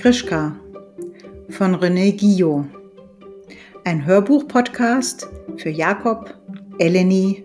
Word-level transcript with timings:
Krischka 0.00 0.58
von 1.50 1.74
René 1.74 2.18
Guillot. 2.18 2.64
Ein 3.84 4.06
Hörbuch-Podcast 4.06 5.28
für 5.58 5.68
Jakob, 5.68 6.40
Eleni 6.78 7.44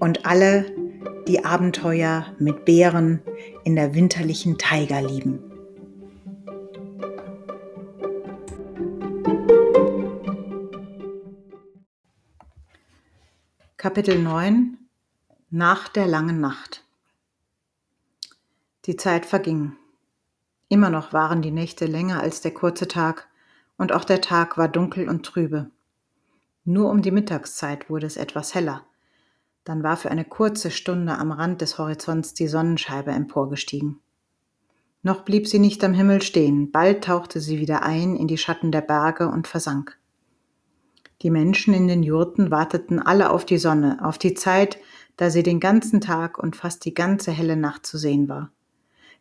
und 0.00 0.26
alle, 0.26 0.74
die 1.28 1.44
Abenteuer 1.44 2.34
mit 2.40 2.64
Bären 2.64 3.22
in 3.62 3.76
der 3.76 3.94
winterlichen 3.94 4.58
Taiga 4.58 4.98
lieben. 4.98 5.38
Kapitel 13.76 14.18
9 14.20 14.76
Nach 15.50 15.86
der 15.86 16.08
langen 16.08 16.40
Nacht 16.40 16.84
Die 18.86 18.96
Zeit 18.96 19.24
verging. 19.24 19.76
Immer 20.70 20.90
noch 20.90 21.14
waren 21.14 21.40
die 21.40 21.50
Nächte 21.50 21.86
länger 21.86 22.20
als 22.20 22.42
der 22.42 22.52
kurze 22.52 22.88
Tag, 22.88 23.28
und 23.78 23.92
auch 23.92 24.04
der 24.04 24.20
Tag 24.20 24.58
war 24.58 24.68
dunkel 24.68 25.08
und 25.08 25.24
trübe. 25.24 25.70
Nur 26.64 26.90
um 26.90 27.00
die 27.00 27.10
Mittagszeit 27.10 27.88
wurde 27.88 28.06
es 28.06 28.18
etwas 28.18 28.54
heller. 28.54 28.84
Dann 29.64 29.82
war 29.82 29.96
für 29.96 30.10
eine 30.10 30.24
kurze 30.24 30.70
Stunde 30.70 31.16
am 31.16 31.32
Rand 31.32 31.62
des 31.62 31.78
Horizonts 31.78 32.34
die 32.34 32.48
Sonnenscheibe 32.48 33.10
emporgestiegen. 33.12 34.00
Noch 35.02 35.22
blieb 35.22 35.46
sie 35.46 35.58
nicht 35.58 35.82
am 35.84 35.94
Himmel 35.94 36.20
stehen, 36.20 36.70
bald 36.70 37.04
tauchte 37.04 37.40
sie 37.40 37.58
wieder 37.60 37.82
ein 37.82 38.16
in 38.16 38.26
die 38.26 38.36
Schatten 38.36 38.72
der 38.72 38.82
Berge 38.82 39.28
und 39.28 39.46
versank. 39.46 39.96
Die 41.22 41.30
Menschen 41.30 41.72
in 41.72 41.88
den 41.88 42.02
Jurten 42.02 42.50
warteten 42.50 43.00
alle 43.00 43.30
auf 43.30 43.46
die 43.46 43.58
Sonne, 43.58 44.00
auf 44.02 44.18
die 44.18 44.34
Zeit, 44.34 44.78
da 45.16 45.30
sie 45.30 45.42
den 45.42 45.60
ganzen 45.60 46.00
Tag 46.00 46.38
und 46.38 46.56
fast 46.56 46.84
die 46.84 46.94
ganze 46.94 47.30
helle 47.30 47.56
Nacht 47.56 47.86
zu 47.86 47.96
sehen 47.96 48.28
war 48.28 48.50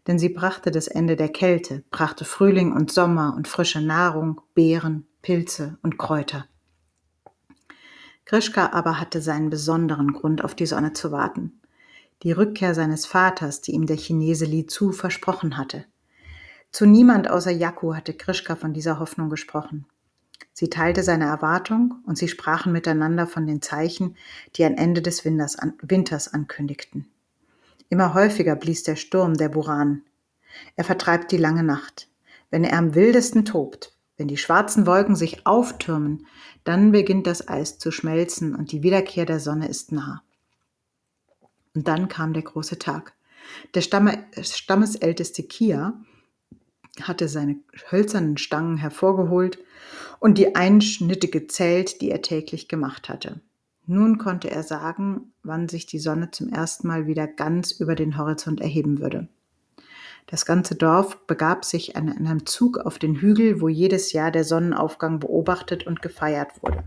denn 0.07 0.17
sie 0.17 0.29
brachte 0.29 0.71
das 0.71 0.87
Ende 0.87 1.15
der 1.15 1.29
Kälte, 1.29 1.83
brachte 1.91 2.25
Frühling 2.25 2.71
und 2.71 2.91
Sommer 2.91 3.33
und 3.35 3.47
frische 3.47 3.81
Nahrung, 3.81 4.41
Beeren, 4.55 5.05
Pilze 5.21 5.77
und 5.81 5.97
Kräuter. 5.97 6.45
Krischka 8.25 8.71
aber 8.73 8.99
hatte 8.99 9.21
seinen 9.21 9.49
besonderen 9.49 10.13
Grund, 10.13 10.43
auf 10.43 10.55
die 10.55 10.65
Sonne 10.65 10.93
zu 10.93 11.11
warten. 11.11 11.61
Die 12.23 12.31
Rückkehr 12.31 12.73
seines 12.73 13.05
Vaters, 13.05 13.61
die 13.61 13.71
ihm 13.71 13.85
der 13.85 13.97
Chinese 13.97 14.45
Li 14.45 14.65
Zu 14.65 14.91
versprochen 14.91 15.57
hatte. 15.57 15.85
Zu 16.71 16.85
niemand 16.85 17.29
außer 17.29 17.51
Yaku 17.51 17.93
hatte 17.95 18.13
Krischka 18.13 18.55
von 18.55 18.73
dieser 18.73 18.99
Hoffnung 18.99 19.29
gesprochen. 19.29 19.85
Sie 20.53 20.69
teilte 20.69 21.03
seine 21.03 21.25
Erwartung 21.25 22.01
und 22.05 22.17
sie 22.17 22.27
sprachen 22.27 22.71
miteinander 22.71 23.27
von 23.27 23.45
den 23.45 23.61
Zeichen, 23.61 24.15
die 24.55 24.63
ein 24.63 24.77
Ende 24.77 25.01
des 25.01 25.23
Winters 25.23 26.27
ankündigten. 26.33 27.07
Immer 27.89 28.13
häufiger 28.13 28.55
blies 28.55 28.83
der 28.83 28.95
Sturm 28.95 29.35
der 29.35 29.49
Buran. 29.49 30.03
Er 30.75 30.83
vertreibt 30.83 31.31
die 31.31 31.37
lange 31.37 31.63
Nacht. 31.63 32.09
Wenn 32.49 32.63
er 32.63 32.77
am 32.77 32.95
wildesten 32.95 33.45
tobt, 33.45 33.97
wenn 34.17 34.27
die 34.27 34.37
schwarzen 34.37 34.85
Wolken 34.85 35.15
sich 35.15 35.45
auftürmen, 35.45 36.25
dann 36.63 36.91
beginnt 36.91 37.27
das 37.27 37.47
Eis 37.47 37.77
zu 37.77 37.91
schmelzen 37.91 38.55
und 38.55 38.71
die 38.71 38.83
Wiederkehr 38.83 39.25
der 39.25 39.39
Sonne 39.39 39.67
ist 39.67 39.91
nah. 39.91 40.23
Und 41.75 41.87
dann 41.87 42.07
kam 42.07 42.33
der 42.33 42.43
große 42.43 42.79
Tag. 42.79 43.13
Der 43.75 43.81
Stamme, 43.81 44.25
Stammesälteste 44.41 45.43
Kia 45.43 45.93
hatte 47.01 47.27
seine 47.27 47.57
hölzernen 47.91 48.37
Stangen 48.37 48.77
hervorgeholt 48.77 49.59
und 50.19 50.37
die 50.37 50.55
Einschnitte 50.55 51.27
gezählt, 51.27 52.01
die 52.01 52.09
er 52.09 52.23
täglich 52.23 52.67
gemacht 52.67 53.09
hatte. 53.09 53.39
Nun 53.89 54.17
konnte 54.17 54.51
er 54.51 54.63
sagen, 54.63 55.31
wann 55.43 55.69
sich 55.69 55.85
die 55.85 55.99
Sonne 55.99 56.29
zum 56.31 56.49
ersten 56.49 56.87
Mal 56.87 57.07
wieder 57.07 57.25
ganz 57.25 57.71
über 57.71 57.95
den 57.95 58.17
Horizont 58.17 58.59
erheben 58.59 58.99
würde. 58.99 59.29
Das 60.25 60.45
ganze 60.45 60.75
Dorf 60.75 61.25
begab 61.25 61.63
sich 61.63 61.95
an 61.95 62.09
einem 62.09 62.45
Zug 62.45 62.79
auf 62.79 62.99
den 62.99 63.15
Hügel, 63.15 63.61
wo 63.61 63.69
jedes 63.69 64.11
Jahr 64.11 64.29
der 64.29 64.43
Sonnenaufgang 64.43 65.21
beobachtet 65.21 65.87
und 65.87 66.01
gefeiert 66.01 66.61
wurde. 66.61 66.83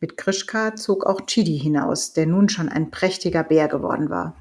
Mit 0.00 0.16
Krischka 0.16 0.74
zog 0.74 1.06
auch 1.06 1.26
Chidi 1.26 1.60
hinaus, 1.60 2.12
der 2.12 2.26
nun 2.26 2.48
schon 2.48 2.68
ein 2.68 2.90
prächtiger 2.90 3.44
Bär 3.44 3.68
geworden 3.68 4.10
war. 4.10 4.34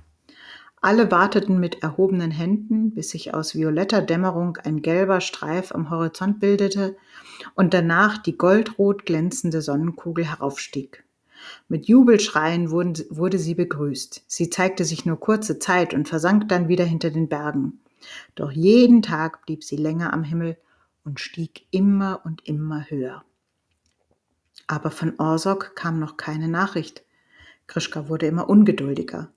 Alle 0.82 1.12
warteten 1.12 1.60
mit 1.60 1.84
erhobenen 1.84 2.32
Händen, 2.32 2.96
bis 2.96 3.12
sich 3.12 3.36
aus 3.36 3.54
violetter 3.54 4.02
Dämmerung 4.02 4.58
ein 4.58 4.82
gelber 4.82 5.22
Streif 5.22 5.72
am 5.72 5.92
Horizont 5.92 6.40
bildete 6.40 6.98
und 7.54 7.76
danach 7.76 8.18
die 8.18 8.38
goldrot 8.38 9.06
glänzende 9.06 9.62
Sonnenkugel 9.62 10.26
heraufstieg. 10.26 11.06
Mit 11.68 11.88
Jubelschreien 11.88 12.72
wurde 12.72 13.38
sie 13.38 13.56
begrüßt. 13.56 14.24
Sie 14.28 14.50
zeigte 14.50 14.86
sich 14.86 15.06
nur 15.06 15.20
kurze 15.20 15.60
Zeit 15.60 15.94
und 15.94 16.08
versank 16.08 16.50
dann 16.50 16.68
wieder 16.68 16.86
hinter 16.86 17.10
den 17.10 17.30
Bergen. 17.30 17.80
Doch 18.36 18.52
jeden 18.52 19.02
Tag 19.02 19.46
blieb 19.46 19.64
sie 19.64 19.78
länger 19.78 20.14
am 20.14 20.24
Himmel 20.24 20.58
und 21.04 21.20
stieg 21.20 21.66
immer 21.72 22.22
und 22.26 22.48
immer 22.48 22.90
höher. 22.90 23.24
Aber 24.68 24.92
von 24.92 25.20
Orsok 25.20 25.76
kam 25.76 26.00
noch 26.00 26.18
keine 26.18 26.48
Nachricht. 26.48 27.04
Krischka 27.68 28.08
wurde 28.08 28.28
immer 28.28 28.50
ungeduldiger. 28.50 29.32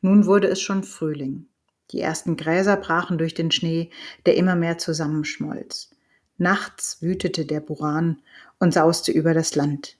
Nun 0.00 0.26
wurde 0.26 0.48
es 0.48 0.60
schon 0.60 0.82
Frühling. 0.82 1.46
Die 1.90 2.00
ersten 2.00 2.36
Gräser 2.36 2.76
brachen 2.76 3.18
durch 3.18 3.34
den 3.34 3.50
Schnee, 3.50 3.90
der 4.26 4.36
immer 4.36 4.54
mehr 4.54 4.78
zusammenschmolz. 4.78 5.90
Nachts 6.38 7.02
wütete 7.02 7.44
der 7.44 7.60
Buran 7.60 8.22
und 8.58 8.72
sauste 8.72 9.12
über 9.12 9.34
das 9.34 9.54
Land. 9.54 9.96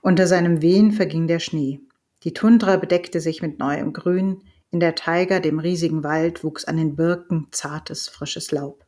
Unter 0.00 0.26
seinem 0.26 0.62
Wehen 0.62 0.92
verging 0.92 1.26
der 1.26 1.38
Schnee. 1.38 1.80
Die 2.24 2.34
Tundra 2.34 2.76
bedeckte 2.76 3.20
sich 3.20 3.42
mit 3.42 3.58
neuem 3.58 3.92
Grün, 3.92 4.42
in 4.70 4.80
der 4.80 4.94
Taiga, 4.94 5.40
dem 5.40 5.58
riesigen 5.58 6.04
Wald, 6.04 6.44
wuchs 6.44 6.64
an 6.64 6.76
den 6.76 6.96
Birken 6.96 7.46
zartes, 7.52 8.08
frisches 8.08 8.50
Laub. 8.52 8.84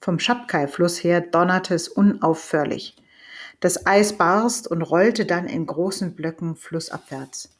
Vom 0.00 0.18
Schabkai-Fluss 0.18 1.02
her 1.04 1.20
donnerte 1.20 1.74
es 1.74 1.88
unaufhörlich. 1.88 2.96
Das 3.60 3.86
Eis 3.86 4.16
barst 4.16 4.68
und 4.68 4.82
rollte 4.82 5.26
dann 5.26 5.46
in 5.46 5.66
großen 5.66 6.14
Blöcken 6.14 6.56
flussabwärts. 6.56 7.50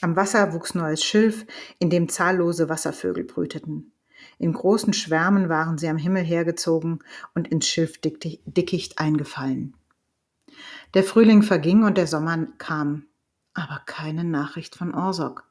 Am 0.00 0.16
Wasser 0.16 0.52
wuchs 0.52 0.74
neues 0.74 1.02
Schilf, 1.02 1.46
in 1.78 1.90
dem 1.90 2.08
zahllose 2.08 2.68
Wasservögel 2.68 3.24
brüteten. 3.24 3.92
In 4.38 4.52
großen 4.52 4.92
Schwärmen 4.92 5.48
waren 5.48 5.78
sie 5.78 5.88
am 5.88 5.96
Himmel 5.96 6.22
hergezogen 6.22 6.98
und 7.34 7.48
ins 7.48 7.66
Schilfdickicht 7.66 8.98
eingefallen. 8.98 9.74
Der 10.94 11.04
Frühling 11.04 11.42
verging 11.42 11.84
und 11.84 11.98
der 11.98 12.06
Sommer 12.06 12.46
kam, 12.58 13.04
aber 13.54 13.82
keine 13.86 14.24
Nachricht 14.24 14.76
von 14.76 14.94
Orsok. 14.94 15.44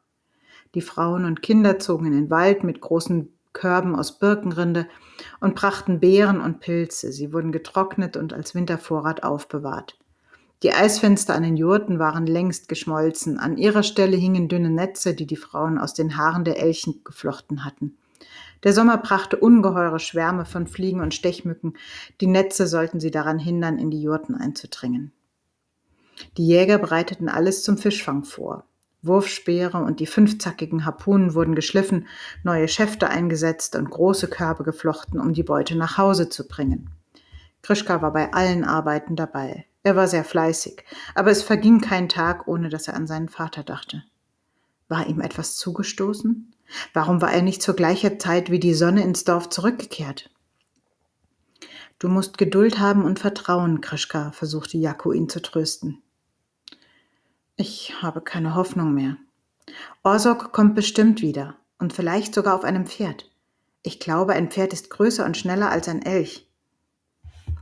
Die 0.74 0.82
Frauen 0.82 1.26
und 1.26 1.42
Kinder 1.42 1.80
zogen 1.80 2.08
in 2.08 2.14
den 2.14 2.30
Wald 2.30 2.64
mit 2.64 2.82
großen 2.82 3.32
Körben 3.54 3.96
aus 3.96 4.20
Birkenrinde 4.20 4.88
und 5.40 5.56
brachten 5.56 6.00
Beeren 6.00 6.42
und 6.42 6.60
Pilze. 6.60 7.12
Sie 7.12 7.32
wurden 7.34 7.52
getrocknet 7.52 8.18
und 8.18 8.34
als 8.34 8.54
Wintervorrat 8.54 9.24
aufbewahrt. 9.24 9.98
Die 10.64 10.74
Eisfenster 10.74 11.36
an 11.36 11.44
den 11.44 11.58
Jurten 11.58 12.00
waren 12.00 12.28
längst 12.28 12.70
geschmolzen. 12.70 13.40
An 13.40 13.58
ihrer 13.58 13.84
Stelle 13.84 14.18
hingen 14.18 14.48
dünne 14.48 14.70
Netze, 14.70 15.14
die 15.14 15.28
die 15.28 15.36
Frauen 15.36 15.78
aus 15.78 15.94
den 15.94 16.18
Haaren 16.18 16.44
der 16.44 16.60
Elchen 16.60 17.02
geflochten 17.04 17.66
hatten. 17.66 17.98
Der 18.64 18.74
Sommer 18.74 18.98
brachte 18.98 19.38
ungeheure 19.38 20.00
Schwärme 20.00 20.46
von 20.46 20.68
Fliegen 20.68 21.02
und 21.02 21.14
Stechmücken. 21.14 21.78
Die 22.22 22.28
Netze 22.28 22.68
sollten 22.68 23.00
sie 23.00 23.12
daran 23.12 23.40
hindern, 23.40 23.78
in 23.78 23.92
die 23.92 24.02
Jurten 24.02 24.36
einzudringen. 24.36 25.12
Die 26.38 26.48
Jäger 26.48 26.78
bereiteten 26.78 27.30
alles 27.30 27.64
zum 27.64 27.78
Fischfang 27.78 28.24
vor. 28.24 28.66
Wurfspeere 29.02 29.78
und 29.78 30.00
die 30.00 30.08
fünfzackigen 30.08 30.86
Harpunen 30.86 31.36
wurden 31.36 31.54
geschliffen, 31.54 32.08
neue 32.44 32.68
Schäfte 32.68 33.10
eingesetzt 33.10 33.76
und 33.76 33.90
große 33.90 34.28
Körbe 34.28 34.64
geflochten, 34.64 35.20
um 35.20 35.34
die 35.34 35.44
Beute 35.44 35.76
nach 35.76 35.98
Hause 35.98 36.30
zu 36.30 36.48
bringen. 36.48 36.90
Krischka 37.62 38.02
war 38.02 38.14
bei 38.14 38.34
allen 38.34 38.64
Arbeiten 38.64 39.16
dabei. 39.16 39.66
Er 39.84 39.96
war 39.96 40.08
sehr 40.08 40.24
fleißig, 40.24 40.84
aber 41.14 41.30
es 41.30 41.44
verging 41.44 41.82
kein 41.82 42.10
Tag, 42.10 42.48
ohne 42.48 42.70
dass 42.70 42.88
er 42.88 42.96
an 42.96 43.06
seinen 43.06 43.30
Vater 43.30 43.64
dachte. 43.64 44.04
War 44.88 45.06
ihm 45.08 45.22
etwas 45.22 45.56
zugestoßen? 45.56 46.55
Warum 46.94 47.22
war 47.22 47.32
er 47.32 47.42
nicht 47.42 47.62
zur 47.62 47.76
gleichen 47.76 48.20
Zeit 48.20 48.50
wie 48.50 48.60
die 48.60 48.74
Sonne 48.74 49.04
ins 49.04 49.24
Dorf 49.24 49.50
zurückgekehrt? 49.50 50.30
Du 52.00 52.10
musst 52.10 52.38
Geduld 52.38 52.80
haben 52.80 53.06
und 53.06 53.20
Vertrauen, 53.20 53.82
Krischka, 53.82 54.32
versuchte 54.32 54.78
Jaku 54.78 55.14
ihn 55.14 55.30
zu 55.30 55.42
trösten. 55.42 56.02
Ich 57.56 58.02
habe 58.02 58.22
keine 58.22 58.56
Hoffnung 58.56 58.94
mehr. 58.94 59.18
Orsok 60.04 60.52
kommt 60.52 60.76
bestimmt 60.76 61.22
wieder 61.22 61.56
und 61.80 61.94
vielleicht 61.94 62.36
sogar 62.36 62.56
auf 62.56 62.64
einem 62.64 62.86
Pferd. 62.86 63.32
Ich 63.82 64.00
glaube, 64.00 64.34
ein 64.34 64.52
Pferd 64.52 64.74
ist 64.74 64.90
größer 64.90 65.26
und 65.26 65.38
schneller 65.38 65.70
als 65.70 65.88
ein 65.88 66.02
Elch. 66.02 66.48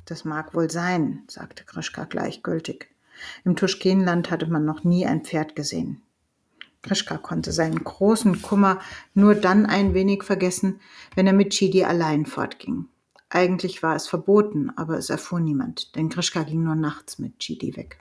Das 0.06 0.26
mag 0.26 0.56
wohl 0.56 0.70
sein, 0.70 1.24
sagte 1.28 1.64
Krischka 1.64 2.06
gleichgültig. 2.06 2.90
Im 3.46 3.56
Tuschkenland 3.56 4.32
hatte 4.32 4.48
man 4.48 4.66
noch 4.66 4.84
nie 4.84 5.06
ein 5.06 5.24
Pferd 5.24 5.56
gesehen. 5.56 6.02
Krischka 6.84 7.18
konnte 7.18 7.52
seinen 7.52 7.84
großen 7.84 8.42
Kummer 8.42 8.80
nur 9.14 9.36
dann 9.36 9.66
ein 9.66 9.94
wenig 9.94 10.24
vergessen, 10.24 10.80
wenn 11.16 11.26
er 11.26 11.34
mit 11.34 11.54
Chidi 11.54 11.84
allein 11.84 12.26
fortging. 12.26 12.88
Eigentlich 13.30 13.82
war 13.82 13.96
es 13.96 14.08
verboten, 14.08 14.70
aber 14.76 14.98
es 14.98 15.10
erfuhr 15.10 15.40
niemand, 15.40 15.96
denn 15.96 16.10
Krischka 16.10 16.44
ging 16.44 16.64
nur 16.64 16.76
nachts 16.76 17.18
mit 17.18 17.40
Chidi 17.40 17.76
weg. 17.76 17.98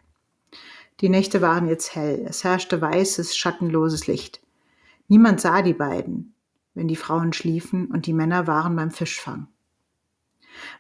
Die 1.00 1.08
Nächte 1.08 1.40
waren 1.40 1.66
jetzt 1.68 1.94
hell, 1.94 2.26
es 2.28 2.44
herrschte 2.44 2.80
weißes, 2.80 3.36
schattenloses 3.36 4.06
Licht. 4.08 4.40
Niemand 5.08 5.40
sah 5.40 5.62
die 5.62 5.72
beiden, 5.72 6.34
wenn 6.74 6.88
die 6.88 6.96
Frauen 6.96 7.32
schliefen 7.32 7.86
und 7.86 8.06
die 8.06 8.12
Männer 8.12 8.46
waren 8.46 8.76
beim 8.76 8.90
Fischfang. 8.90 9.48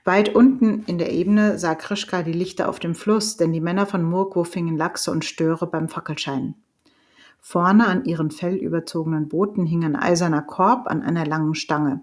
Weit 0.04 0.34
unten 0.34 0.84
in 0.84 0.98
der 0.98 1.12
Ebene 1.12 1.58
sah 1.58 1.74
Krischka 1.74 2.22
die 2.22 2.32
Lichter 2.32 2.68
auf 2.68 2.78
dem 2.78 2.94
Fluss, 2.94 3.36
denn 3.36 3.52
die 3.52 3.60
Männer 3.60 3.86
von 3.86 4.02
Murko 4.02 4.44
fingen 4.44 4.76
Lachse 4.76 5.10
und 5.10 5.24
Störe 5.24 5.66
beim 5.66 5.88
Fackelschein. 5.88 6.56
Vorne 7.44 7.88
an 7.88 8.04
ihren 8.04 8.30
fellüberzogenen 8.30 9.28
Booten 9.28 9.66
hing 9.66 9.84
ein 9.84 9.96
eiserner 9.96 10.42
Korb 10.42 10.86
an 10.86 11.02
einer 11.02 11.26
langen 11.26 11.56
Stange. 11.56 12.02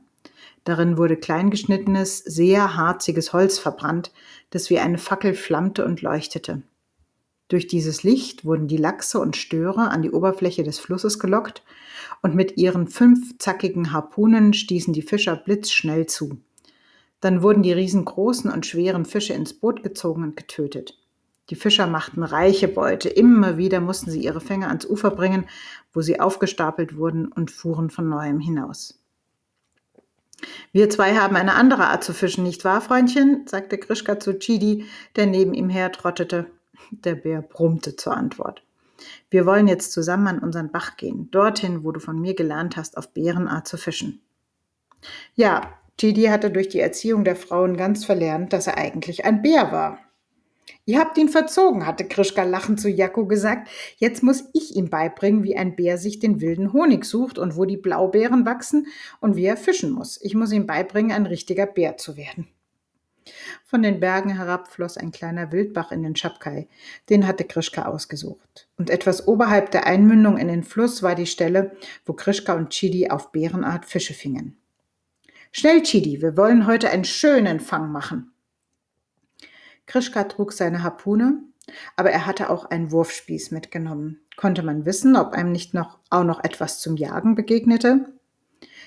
Darin 0.65 0.97
wurde 0.97 1.15
kleingeschnittenes, 1.15 2.19
sehr 2.19 2.75
harziges 2.75 3.31
Holz 3.31 3.57
verbrannt, 3.57 4.11
das 4.49 4.69
wie 4.69 4.79
eine 4.79 4.97
Fackel 4.97 5.33
flammte 5.33 5.85
und 5.85 6.01
leuchtete. 6.01 6.61
Durch 7.47 7.67
dieses 7.67 8.03
Licht 8.03 8.43
wurden 8.43 8.67
die 8.67 8.77
Lachse 8.77 9.19
und 9.19 9.37
Störe 9.37 9.89
an 9.89 10.01
die 10.01 10.11
Oberfläche 10.11 10.63
des 10.63 10.77
Flusses 10.77 11.19
gelockt 11.19 11.63
und 12.21 12.35
mit 12.35 12.57
ihren 12.57 12.87
fünf 12.87 13.37
zackigen 13.39 13.93
Harpunen 13.93 14.53
stießen 14.53 14.93
die 14.93 15.01
Fischer 15.01 15.37
blitzschnell 15.37 16.05
zu. 16.05 16.37
Dann 17.21 17.41
wurden 17.41 17.63
die 17.63 17.71
riesengroßen 17.71 18.51
und 18.51 18.65
schweren 18.65 19.05
Fische 19.05 19.33
ins 19.33 19.53
Boot 19.53 19.83
gezogen 19.83 20.23
und 20.23 20.35
getötet. 20.35 20.99
Die 21.49 21.55
Fischer 21.55 21.87
machten 21.87 22.23
reiche 22.23 22.67
Beute. 22.67 23.09
Immer 23.09 23.57
wieder 23.57 23.79
mussten 23.79 24.11
sie 24.11 24.23
ihre 24.23 24.41
Fänge 24.41 24.67
ans 24.67 24.85
Ufer 24.85 25.11
bringen, 25.11 25.45
wo 25.93 26.01
sie 26.01 26.19
aufgestapelt 26.19 26.95
wurden 26.95 27.27
und 27.27 27.49
fuhren 27.49 27.89
von 27.89 28.07
neuem 28.07 28.39
hinaus. 28.39 28.99
Wir 30.71 30.89
zwei 30.89 31.15
haben 31.15 31.35
eine 31.35 31.55
andere 31.55 31.87
Art 31.87 32.03
zu 32.03 32.13
fischen, 32.13 32.43
nicht 32.43 32.63
wahr, 32.63 32.81
Freundchen? 32.81 33.45
sagte 33.47 33.77
Krischka 33.77 34.19
zu 34.19 34.37
Chidi, 34.37 34.85
der 35.15 35.25
neben 35.25 35.53
ihm 35.53 35.69
hertrottete. 35.69 36.45
Der 36.91 37.15
Bär 37.15 37.41
brummte 37.41 37.95
zur 37.95 38.15
Antwort. 38.15 38.63
Wir 39.29 39.45
wollen 39.45 39.67
jetzt 39.67 39.91
zusammen 39.91 40.27
an 40.27 40.39
unseren 40.39 40.71
Bach 40.71 40.97
gehen, 40.97 41.29
dorthin, 41.31 41.83
wo 41.83 41.91
du 41.91 41.99
von 41.99 42.19
mir 42.19 42.35
gelernt 42.35 42.77
hast, 42.77 42.97
auf 42.97 43.13
Bärenart 43.13 43.67
zu 43.67 43.77
fischen. 43.77 44.21
Ja, 45.35 45.73
Gidi 45.97 46.25
hatte 46.25 46.51
durch 46.51 46.69
die 46.69 46.79
Erziehung 46.79 47.23
der 47.23 47.35
Frauen 47.35 47.75
ganz 47.75 48.05
verlernt, 48.05 48.53
dass 48.53 48.67
er 48.67 48.77
eigentlich 48.77 49.25
ein 49.25 49.41
Bär 49.41 49.71
war. 49.71 49.99
Ihr 50.85 50.99
habt 50.99 51.17
ihn 51.17 51.29
verzogen, 51.29 51.85
hatte 51.85 52.07
Krischka 52.07 52.43
lachend 52.43 52.79
zu 52.79 52.89
Jakko 52.89 53.25
gesagt. 53.25 53.69
Jetzt 53.97 54.23
muss 54.23 54.45
ich 54.53 54.75
ihm 54.75 54.89
beibringen, 54.89 55.43
wie 55.43 55.55
ein 55.57 55.75
Bär 55.75 55.97
sich 55.97 56.19
den 56.19 56.41
wilden 56.41 56.73
Honig 56.73 57.05
sucht 57.05 57.37
und 57.37 57.55
wo 57.55 57.65
die 57.65 57.77
Blaubeeren 57.77 58.45
wachsen 58.45 58.87
und 59.19 59.35
wie 59.35 59.45
er 59.45 59.57
fischen 59.57 59.91
muss. 59.91 60.19
Ich 60.21 60.35
muss 60.35 60.51
ihm 60.51 60.65
beibringen, 60.67 61.11
ein 61.11 61.25
richtiger 61.25 61.65
Bär 61.65 61.97
zu 61.97 62.17
werden. 62.17 62.47
Von 63.65 63.83
den 63.83 63.99
Bergen 63.99 64.35
herab 64.35 64.67
floss 64.67 64.97
ein 64.97 65.11
kleiner 65.11 65.51
Wildbach 65.51 65.91
in 65.91 66.03
den 66.03 66.15
Schapkai. 66.15 66.67
Den 67.09 67.27
hatte 67.27 67.43
Krischka 67.43 67.85
ausgesucht. 67.85 68.67
Und 68.77 68.89
etwas 68.89 69.27
oberhalb 69.27 69.71
der 69.71 69.85
Einmündung 69.85 70.37
in 70.37 70.47
den 70.47 70.63
Fluss 70.63 71.03
war 71.03 71.15
die 71.15 71.27
Stelle, 71.27 71.75
wo 72.05 72.13
Krischka 72.13 72.53
und 72.53 72.71
Chidi 72.71 73.09
auf 73.09 73.31
Bärenart 73.31 73.85
Fische 73.85 74.13
fingen. 74.13 74.57
Schnell, 75.51 75.81
Chidi, 75.81 76.21
wir 76.21 76.37
wollen 76.37 76.67
heute 76.67 76.89
einen 76.89 77.05
schönen 77.05 77.59
Fang 77.59 77.91
machen. 77.91 78.31
Krischka 79.89 80.25
trug 80.25 80.53
seine 80.53 80.83
Harpune, 80.83 81.41
aber 81.95 82.11
er 82.11 82.27
hatte 82.27 82.51
auch 82.51 82.65
einen 82.65 82.91
Wurfspieß 82.91 83.49
mitgenommen. 83.49 84.21
Konnte 84.37 84.61
man 84.61 84.85
wissen, 84.85 85.15
ob 85.15 85.33
einem 85.33 85.51
nicht 85.51 85.73
noch 85.73 85.97
auch 86.11 86.23
noch 86.23 86.43
etwas 86.43 86.79
zum 86.79 86.95
Jagen 86.95 87.33
begegnete? 87.33 88.13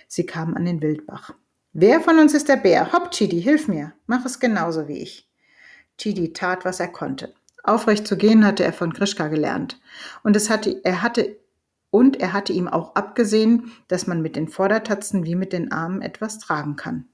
Sie 0.07 0.27
kamen 0.27 0.57
an 0.57 0.65
den 0.65 0.81
Wildbach. 0.81 1.35
Wer 1.73 2.01
von 2.01 2.21
uns 2.21 2.35
ist 2.35 2.49
der 2.49 2.57
Bär? 2.57 2.93
Hopp, 2.93 3.11
Chidi, 3.11 3.43
hilf 3.43 3.67
mir. 3.67 3.95
Mach 4.07 4.25
es 4.25 4.39
genauso 4.39 4.87
wie 4.87 4.99
ich. 4.99 5.29
Chidi 5.99 6.33
tat, 6.33 6.65
was 6.65 6.79
er 6.79 6.89
konnte. 6.89 7.35
Aufrecht 7.65 8.07
zu 8.07 8.17
gehen 8.17 8.47
hatte 8.47 8.63
er 8.63 8.73
von 8.73 8.93
Krischka 8.93 9.27
gelernt. 9.27 9.81
Und 10.23 10.37
es 10.37 10.51
hatte, 10.51 10.85
er 10.85 11.03
hatte, 11.03 11.37
und 11.91 12.21
er 12.21 12.33
hatte 12.33 12.53
ihm 12.53 12.69
auch 12.69 12.95
abgesehen, 12.95 13.73
dass 13.89 14.07
man 14.07 14.23
mit 14.23 14.37
den 14.37 14.47
Vordertatzen 14.47 15.25
wie 15.25 15.35
mit 15.35 15.53
den 15.53 15.73
Armen 15.73 16.01
etwas 16.01 16.39
tragen 16.39 16.77
kann. 16.77 17.07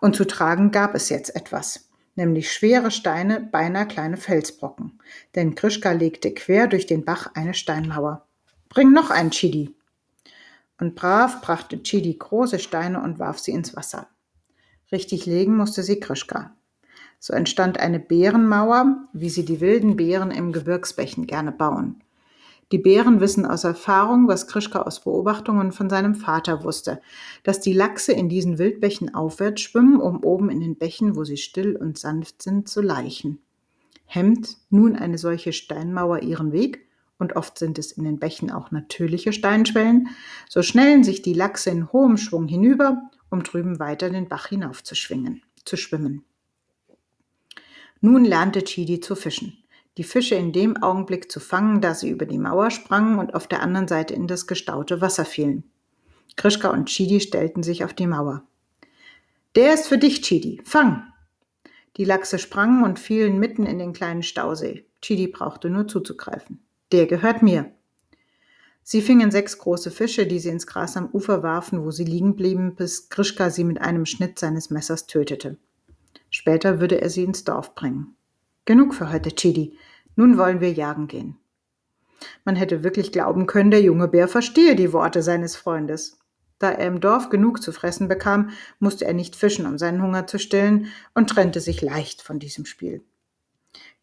Und 0.00 0.14
zu 0.14 0.26
tragen 0.26 0.72
gab 0.72 0.94
es 0.94 1.08
jetzt 1.08 1.34
etwas, 1.34 1.88
nämlich 2.16 2.52
schwere 2.52 2.90
Steine, 2.90 3.40
beinahe 3.40 3.86
kleine 3.86 4.16
Felsbrocken. 4.16 4.98
Denn 5.34 5.54
Krischka 5.54 5.92
legte 5.92 6.32
quer 6.32 6.66
durch 6.66 6.86
den 6.86 7.04
Bach 7.04 7.30
eine 7.34 7.54
Steinmauer. 7.54 8.26
Bring 8.68 8.92
noch 8.92 9.10
einen, 9.10 9.30
Chidi, 9.30 9.74
und 10.78 10.94
brav 10.94 11.40
brachte 11.40 11.82
Chidi 11.82 12.14
große 12.14 12.58
Steine 12.58 13.02
und 13.02 13.18
warf 13.18 13.38
sie 13.38 13.52
ins 13.52 13.76
Wasser. 13.76 14.08
Richtig 14.92 15.26
legen 15.26 15.56
musste 15.56 15.82
sie 15.82 16.00
Krischka. 16.00 16.54
So 17.18 17.32
entstand 17.32 17.78
eine 17.78 17.98
Bärenmauer, 17.98 19.08
wie 19.12 19.30
sie 19.30 19.44
die 19.44 19.60
wilden 19.60 19.96
Bären 19.96 20.30
im 20.30 20.52
Gebirgsbächen 20.52 21.26
gerne 21.26 21.52
bauen. 21.52 22.03
Die 22.74 22.78
Bären 22.78 23.20
wissen 23.20 23.46
aus 23.46 23.62
Erfahrung, 23.62 24.26
was 24.26 24.48
Krischka 24.48 24.82
aus 24.82 24.98
Beobachtungen 24.98 25.70
von 25.70 25.88
seinem 25.88 26.16
Vater 26.16 26.64
wusste, 26.64 27.00
dass 27.44 27.60
die 27.60 27.72
Lachse 27.72 28.12
in 28.12 28.28
diesen 28.28 28.58
Wildbächen 28.58 29.14
aufwärts 29.14 29.62
schwimmen, 29.62 30.00
um 30.00 30.24
oben 30.24 30.50
in 30.50 30.58
den 30.58 30.74
Bächen, 30.74 31.14
wo 31.14 31.22
sie 31.22 31.36
still 31.36 31.76
und 31.76 31.98
sanft 31.98 32.42
sind, 32.42 32.68
zu 32.68 32.82
laichen. 32.82 33.38
Hemmt 34.06 34.56
nun 34.70 34.96
eine 34.96 35.18
solche 35.18 35.52
Steinmauer 35.52 36.22
ihren 36.22 36.50
Weg, 36.50 36.88
und 37.16 37.36
oft 37.36 37.60
sind 37.60 37.78
es 37.78 37.92
in 37.92 38.02
den 38.02 38.18
Bächen 38.18 38.50
auch 38.50 38.72
natürliche 38.72 39.32
Steinschwellen, 39.32 40.08
so 40.48 40.60
schnellen 40.62 41.04
sich 41.04 41.22
die 41.22 41.32
Lachse 41.32 41.70
in 41.70 41.92
hohem 41.92 42.16
Schwung 42.16 42.48
hinüber, 42.48 43.08
um 43.30 43.44
drüben 43.44 43.78
weiter 43.78 44.10
den 44.10 44.28
Bach 44.28 44.48
hinauf 44.48 44.82
zu, 44.82 44.96
schwimmen. 44.96 46.24
Nun 48.00 48.24
lernte 48.24 48.64
Chidi 48.64 48.98
zu 48.98 49.14
fischen, 49.14 49.63
die 49.96 50.04
Fische 50.04 50.34
in 50.34 50.52
dem 50.52 50.82
Augenblick 50.82 51.30
zu 51.30 51.40
fangen, 51.40 51.80
da 51.80 51.94
sie 51.94 52.10
über 52.10 52.26
die 52.26 52.38
Mauer 52.38 52.70
sprangen 52.70 53.18
und 53.18 53.34
auf 53.34 53.46
der 53.46 53.62
anderen 53.62 53.88
Seite 53.88 54.14
in 54.14 54.26
das 54.26 54.46
gestaute 54.46 55.00
Wasser 55.00 55.24
fielen. 55.24 55.64
Krischka 56.36 56.70
und 56.70 56.88
Chidi 56.88 57.20
stellten 57.20 57.62
sich 57.62 57.84
auf 57.84 57.94
die 57.94 58.06
Mauer. 58.06 58.42
Der 59.54 59.72
ist 59.72 59.86
für 59.86 59.98
dich, 59.98 60.22
Chidi. 60.22 60.60
Fang! 60.64 61.04
Die 61.96 62.04
Lachse 62.04 62.40
sprangen 62.40 62.82
und 62.82 62.98
fielen 62.98 63.38
mitten 63.38 63.66
in 63.66 63.78
den 63.78 63.92
kleinen 63.92 64.24
Stausee. 64.24 64.84
Chidi 65.00 65.28
brauchte 65.28 65.70
nur 65.70 65.86
zuzugreifen. 65.86 66.64
Der 66.90 67.06
gehört 67.06 67.42
mir. 67.42 67.70
Sie 68.82 69.00
fingen 69.00 69.30
sechs 69.30 69.58
große 69.58 69.92
Fische, 69.92 70.26
die 70.26 70.40
sie 70.40 70.48
ins 70.48 70.66
Gras 70.66 70.96
am 70.96 71.08
Ufer 71.12 71.42
warfen, 71.42 71.84
wo 71.84 71.92
sie 71.92 72.04
liegen 72.04 72.34
blieben, 72.34 72.74
bis 72.74 73.08
Grischka 73.08 73.48
sie 73.48 73.64
mit 73.64 73.80
einem 73.80 74.06
Schnitt 74.06 74.38
seines 74.38 74.70
Messers 74.70 75.06
tötete. 75.06 75.56
Später 76.30 76.80
würde 76.80 77.00
er 77.00 77.10
sie 77.10 77.22
ins 77.22 77.44
Dorf 77.44 77.74
bringen. 77.76 78.16
Genug 78.66 78.94
für 78.94 79.12
heute, 79.12 79.30
Chidi. 79.30 79.76
Nun 80.16 80.38
wollen 80.38 80.60
wir 80.60 80.72
jagen 80.72 81.06
gehen. 81.06 81.36
Man 82.46 82.56
hätte 82.56 82.82
wirklich 82.82 83.12
glauben 83.12 83.46
können, 83.46 83.70
der 83.70 83.82
junge 83.82 84.08
Bär 84.08 84.26
verstehe 84.26 84.74
die 84.74 84.94
Worte 84.94 85.22
seines 85.22 85.54
Freundes. 85.54 86.18
Da 86.58 86.70
er 86.70 86.86
im 86.86 87.00
Dorf 87.00 87.28
genug 87.28 87.62
zu 87.62 87.72
fressen 87.72 88.08
bekam, 88.08 88.50
musste 88.78 89.04
er 89.04 89.12
nicht 89.12 89.36
fischen, 89.36 89.66
um 89.66 89.76
seinen 89.76 90.00
Hunger 90.00 90.26
zu 90.26 90.38
stillen, 90.38 90.86
und 91.14 91.28
trennte 91.28 91.60
sich 91.60 91.82
leicht 91.82 92.22
von 92.22 92.38
diesem 92.38 92.64
Spiel. 92.64 93.02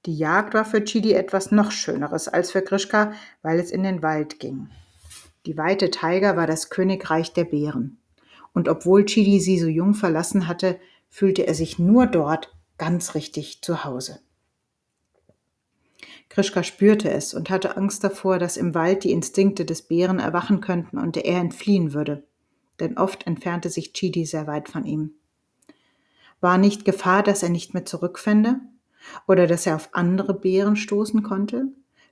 Die 0.06 0.16
Jagd 0.16 0.54
war 0.54 0.66
für 0.66 0.84
Chidi 0.84 1.14
etwas 1.14 1.52
noch 1.52 1.72
Schöneres 1.72 2.28
als 2.28 2.52
für 2.52 2.62
Grischka, 2.62 3.14
weil 3.42 3.60
es 3.60 3.72
in 3.72 3.82
den 3.82 4.04
Wald 4.04 4.40
ging. 4.40 4.70
Die 5.48 5.58
weite 5.58 5.90
Taiga 5.90 6.36
war 6.36 6.46
das 6.46 6.70
Königreich 6.70 7.34
der 7.34 7.46
Bären. 7.46 7.98
Und 8.54 8.70
obwohl 8.70 9.06
Chidi 9.06 9.40
sie 9.40 9.58
so 9.58 9.68
jung 9.68 9.96
verlassen 9.96 10.48
hatte, 10.48 10.80
fühlte 11.10 11.48
er 11.48 11.56
sich 11.56 11.80
nur 11.80 12.06
dort 12.06 12.56
ganz 12.78 13.16
richtig 13.16 13.64
zu 13.64 13.84
Hause. 13.84 14.20
Krischka 16.32 16.64
spürte 16.64 17.10
es 17.10 17.34
und 17.34 17.50
hatte 17.50 17.76
Angst 17.76 18.06
davor, 18.06 18.40
dass 18.40 18.56
im 18.56 18.74
Wald 18.74 19.04
die 19.04 19.12
Instinkte 19.12 19.66
des 19.66 19.82
Bären 19.82 20.18
erwachen 20.18 20.62
könnten 20.62 20.98
und 20.98 21.18
er 21.18 21.42
entfliehen 21.42 21.92
würde. 21.92 22.24
Denn 22.80 22.98
oft 22.98 23.28
entfernte 23.28 23.70
sich 23.70 23.92
Chidi 23.92 24.26
sehr 24.26 24.48
weit 24.48 24.70
von 24.70 24.86
ihm. 24.86 25.12
War 26.40 26.58
nicht 26.58 26.86
Gefahr, 26.86 27.22
dass 27.22 27.44
er 27.44 27.50
nicht 27.50 27.74
mehr 27.74 27.84
zurückfände? 27.84 28.62
Oder 29.28 29.46
dass 29.46 29.68
er 29.68 29.76
auf 29.76 29.90
andere 29.92 30.34
Bären 30.34 30.78
stoßen 30.78 31.22
konnte? 31.22 31.68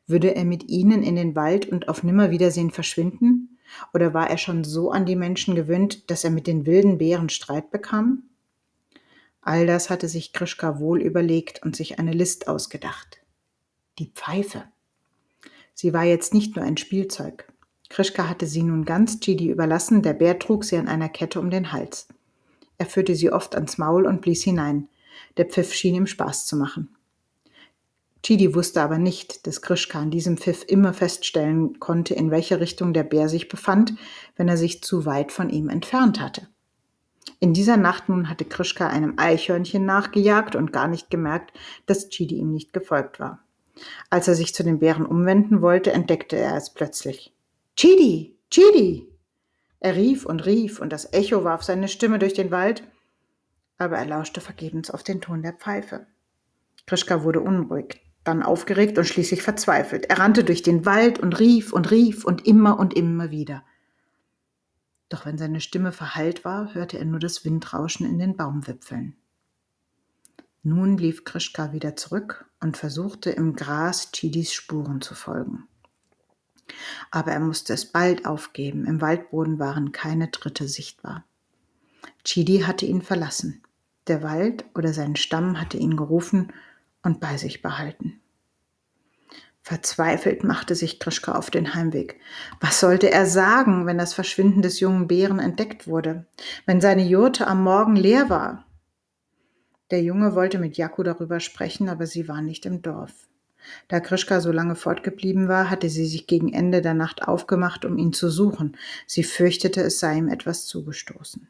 Würde 0.06 0.36
er 0.36 0.44
mit 0.44 0.68
ihnen 0.68 1.02
in 1.02 1.16
den 1.16 1.34
Wald 1.34 1.68
und 1.70 1.88
auf 1.88 2.04
Nimmerwiedersehen 2.04 2.72
verschwinden? 2.72 3.58
Oder 3.94 4.14
war 4.14 4.30
er 4.30 4.38
schon 4.38 4.66
so 4.66 4.92
an 4.92 5.06
die 5.06 5.16
Menschen 5.16 5.56
gewöhnt, 5.56 6.12
dass 6.12 6.26
er 6.26 6.32
mit 6.32 6.46
den 6.46 6.66
wilden 6.66 6.98
Bären 6.98 7.30
Streit 7.30 7.72
bekam? 7.72 8.24
All 9.40 9.66
das 9.66 9.90
hatte 9.90 10.10
sich 10.10 10.34
Krischka 10.34 10.78
wohl 10.78 11.02
überlegt 11.02 11.64
und 11.64 11.78
sich 11.78 12.00
eine 12.00 12.12
List 12.12 12.50
ausgedacht. 12.50 13.20
Die 14.00 14.12
Pfeife. 14.16 14.64
Sie 15.74 15.94
war 15.94 16.06
jetzt 16.06 16.34
nicht 16.34 16.56
nur 16.56 16.64
ein 16.64 16.78
Spielzeug. 16.78 17.52
Krischka 17.90 18.30
hatte 18.30 18.48
sie 18.48 18.64
nun 18.64 18.86
ganz 18.86 19.20
Chidi 19.20 19.50
überlassen, 19.50 20.02
der 20.02 20.14
Bär 20.14 20.40
trug 20.40 20.64
sie 20.64 20.78
an 20.78 20.88
einer 20.88 21.10
Kette 21.10 21.38
um 21.40 21.50
den 21.50 21.74
Hals. 21.74 22.08
Er 22.78 22.86
führte 22.86 23.14
sie 23.14 23.30
oft 23.30 23.56
ans 23.56 23.78
Maul 23.78 24.06
und 24.06 24.22
blies 24.22 24.44
hinein. 24.44 24.88
Der 25.36 25.46
Pfiff 25.46 25.74
schien 25.74 25.96
ihm 25.96 26.08
Spaß 26.08 26.46
zu 26.46 26.56
machen. 26.56 26.96
Chidi 28.24 28.56
wusste 28.56 28.82
aber 28.82 28.98
nicht, 28.98 29.46
dass 29.46 29.62
Krischka 29.62 30.00
an 30.00 30.12
diesem 30.12 30.38
Pfiff 30.38 30.64
immer 30.66 30.94
feststellen 30.94 31.82
konnte, 31.82 32.14
in 32.14 32.32
welche 32.32 32.62
Richtung 32.62 32.94
der 32.94 33.04
Bär 33.04 33.28
sich 33.28 33.50
befand, 33.50 33.96
wenn 34.38 34.48
er 34.48 34.58
sich 34.58 34.82
zu 34.82 35.06
weit 35.06 35.34
von 35.34 35.50
ihm 35.50 35.68
entfernt 35.68 36.22
hatte. 36.22 36.48
In 37.42 37.54
dieser 37.54 37.76
Nacht 37.76 38.08
nun 38.08 38.30
hatte 38.30 38.46
Krischka 38.46 38.88
einem 38.88 39.16
Eichhörnchen 39.18 39.84
nachgejagt 39.84 40.56
und 40.56 40.72
gar 40.72 40.88
nicht 40.88 41.10
gemerkt, 41.10 41.52
dass 41.86 42.10
Chidi 42.10 42.36
ihm 42.36 42.54
nicht 42.54 42.72
gefolgt 42.72 43.20
war. 43.20 43.44
Als 44.10 44.28
er 44.28 44.36
sich 44.36 44.54
zu 44.54 44.64
den 44.64 44.80
Bären 44.80 45.06
umwenden 45.06 45.62
wollte, 45.62 45.92
entdeckte 45.92 46.36
er 46.36 46.56
es 46.56 46.74
plötzlich. 46.74 47.34
Chidi! 47.76 48.38
Chidi! 48.52 49.08
Er 49.80 49.96
rief 49.96 50.26
und 50.26 50.46
rief, 50.46 50.80
und 50.80 50.92
das 50.92 51.14
Echo 51.14 51.44
warf 51.44 51.64
seine 51.64 51.88
Stimme 51.88 52.20
durch 52.20 52.34
den 52.34 52.52
Wald, 52.52 52.84
aber 53.78 53.98
er 53.98 54.06
lauschte 54.06 54.42
vergebens 54.42 54.92
auf 54.92 55.04
den 55.04 55.22
Ton 55.22 55.42
der 55.42 55.54
Pfeife. 55.54 56.06
Krischka 56.86 57.24
wurde 57.24 57.40
unruhig, 57.40 58.02
dann 58.24 58.44
aufgeregt 58.44 58.98
und 58.98 59.06
schließlich 59.06 59.42
verzweifelt. 59.42 60.10
Er 60.10 60.20
rannte 60.20 60.44
durch 60.44 60.64
den 60.64 60.86
Wald 60.86 61.20
und 61.20 61.40
rief 61.40 61.72
und 61.72 61.90
rief 61.92 62.26
und 62.26 62.46
immer 62.46 62.78
und 62.80 62.94
immer 62.94 63.32
wieder. 63.32 63.64
Doch 65.08 65.26
wenn 65.26 65.38
seine 65.38 65.62
Stimme 65.62 65.92
verhallt 65.92 66.44
war, 66.46 66.74
hörte 66.74 67.00
er 67.00 67.06
nur 67.06 67.20
das 67.20 67.46
Windrauschen 67.46 68.06
in 68.06 68.20
den 68.20 68.36
Baumwipfeln. 68.36 69.16
Nun 70.64 70.98
lief 70.98 71.24
Krischka 71.24 71.72
wieder 71.72 71.96
zurück 71.96 72.46
und 72.60 72.76
versuchte 72.76 73.30
im 73.30 73.56
Gras 73.56 74.12
Chidis 74.12 74.54
Spuren 74.54 75.02
zu 75.02 75.16
folgen. 75.16 75.68
Aber 77.12 77.32
er 77.32 77.40
musste 77.40 77.74
es 77.74 77.86
bald 77.86 78.26
aufgeben. 78.26 78.86
Im 78.86 79.02
Waldboden 79.02 79.58
waren 79.58 79.92
keine 79.92 80.32
Tritte 80.32 80.68
sichtbar. 80.68 81.24
Chidi 82.24 82.60
hatte 82.60 82.86
ihn 82.86 83.02
verlassen. 83.02 83.64
Der 84.08 84.22
Wald 84.22 84.66
oder 84.76 84.94
sein 84.94 85.16
Stamm 85.16 85.60
hatte 85.60 85.78
ihn 85.78 85.96
gerufen 85.96 86.52
und 87.04 87.20
bei 87.20 87.38
sich 87.38 87.62
behalten. 87.62 88.20
Verzweifelt 89.62 90.44
machte 90.44 90.74
sich 90.74 91.00
Krischka 91.00 91.34
auf 91.34 91.52
den 91.52 91.76
Heimweg. 91.76 92.20
Was 92.60 92.80
sollte 92.80 93.12
er 93.12 93.26
sagen, 93.26 93.86
wenn 93.86 93.98
das 93.98 94.14
Verschwinden 94.14 94.62
des 94.62 94.80
jungen 94.80 95.08
Bären 95.08 95.40
entdeckt 95.40 95.88
wurde, 95.88 96.26
wenn 96.66 96.82
seine 96.82 97.04
Jurte 97.04 97.48
am 97.48 97.64
Morgen 97.64 97.96
leer 97.96 98.30
war? 98.30 98.66
Der 99.92 100.02
Junge 100.04 100.36
wollte 100.36 100.60
mit 100.60 100.78
Jaku 100.78 101.04
darüber 101.04 101.40
sprechen, 101.40 101.90
aber 101.90 102.06
sie 102.06 102.28
war 102.28 102.42
nicht 102.42 102.66
im 102.66 102.82
Dorf. 102.82 103.28
Da 103.88 104.00
Krischka 104.00 104.40
so 104.40 104.52
lange 104.52 104.76
fortgeblieben 104.76 105.48
war, 105.48 105.70
hatte 105.70 105.90
sie 105.90 106.06
sich 106.06 106.28
gegen 106.28 106.54
Ende 106.54 106.82
der 106.82 106.94
Nacht 106.94 107.28
aufgemacht, 107.28 107.86
um 107.86 107.98
ihn 107.98 108.14
zu 108.14 108.30
suchen. 108.30 108.78
Sie 109.06 109.24
fürchtete, 109.24 109.82
es 109.82 110.00
sei 110.00 110.18
ihm 110.18 110.28
etwas 110.28 110.66
zugestoßen. 110.66 111.48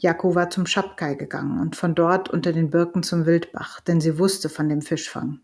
Jaku 0.00 0.34
war 0.34 0.50
zum 0.50 0.66
Schapkai 0.66 1.14
gegangen 1.14 1.60
und 1.60 1.76
von 1.76 1.94
dort 1.94 2.28
unter 2.28 2.52
den 2.52 2.70
Birken 2.70 3.02
zum 3.02 3.26
Wildbach, 3.26 3.80
denn 3.80 4.00
sie 4.00 4.18
wusste 4.18 4.48
von 4.48 4.68
dem 4.68 4.82
Fischfang. 4.82 5.40